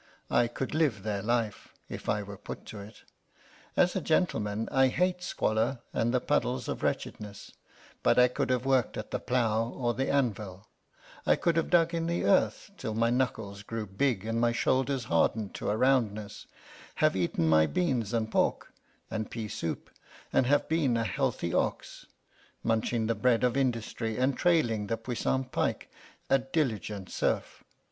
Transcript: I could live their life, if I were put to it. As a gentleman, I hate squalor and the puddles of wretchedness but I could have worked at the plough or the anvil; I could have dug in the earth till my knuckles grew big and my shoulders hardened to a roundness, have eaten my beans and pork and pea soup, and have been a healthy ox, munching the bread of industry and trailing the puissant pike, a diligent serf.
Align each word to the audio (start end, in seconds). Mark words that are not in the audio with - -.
I 0.31 0.47
could 0.47 0.73
live 0.73 1.03
their 1.03 1.21
life, 1.21 1.75
if 1.87 2.09
I 2.09 2.23
were 2.23 2.35
put 2.39 2.65
to 2.65 2.79
it. 2.79 3.03
As 3.77 3.95
a 3.95 4.01
gentleman, 4.01 4.67
I 4.71 4.87
hate 4.87 5.21
squalor 5.21 5.77
and 5.93 6.11
the 6.11 6.19
puddles 6.19 6.67
of 6.67 6.81
wretchedness 6.81 7.51
but 8.01 8.17
I 8.17 8.27
could 8.27 8.49
have 8.49 8.65
worked 8.65 8.97
at 8.97 9.11
the 9.11 9.19
plough 9.19 9.69
or 9.69 9.93
the 9.93 10.09
anvil; 10.11 10.67
I 11.27 11.35
could 11.35 11.55
have 11.55 11.69
dug 11.69 11.93
in 11.93 12.07
the 12.07 12.23
earth 12.25 12.71
till 12.77 12.95
my 12.95 13.11
knuckles 13.11 13.61
grew 13.61 13.85
big 13.85 14.25
and 14.25 14.41
my 14.41 14.51
shoulders 14.51 15.03
hardened 15.03 15.53
to 15.53 15.69
a 15.69 15.77
roundness, 15.77 16.47
have 16.95 17.15
eaten 17.15 17.47
my 17.47 17.67
beans 17.67 18.11
and 18.11 18.31
pork 18.31 18.73
and 19.11 19.29
pea 19.29 19.47
soup, 19.47 19.91
and 20.33 20.47
have 20.47 20.67
been 20.67 20.97
a 20.97 21.03
healthy 21.03 21.53
ox, 21.53 22.07
munching 22.63 23.05
the 23.05 23.13
bread 23.13 23.43
of 23.43 23.55
industry 23.55 24.17
and 24.17 24.35
trailing 24.35 24.87
the 24.87 24.97
puissant 24.97 25.51
pike, 25.51 25.91
a 26.27 26.39
diligent 26.39 27.11
serf. 27.11 27.63